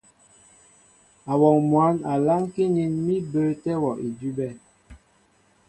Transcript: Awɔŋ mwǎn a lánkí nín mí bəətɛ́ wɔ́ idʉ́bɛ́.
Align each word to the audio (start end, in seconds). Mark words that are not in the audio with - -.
Awɔŋ 1.31 1.55
mwǎn 1.69 1.95
a 2.11 2.13
lánkí 2.27 2.63
nín 2.75 2.93
mí 3.05 3.15
bəətɛ́ 3.31 3.75
wɔ́ 3.81 3.95
idʉ́bɛ́. 4.07 4.51